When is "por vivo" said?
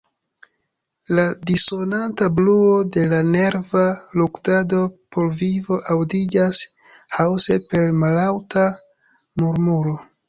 5.17-5.77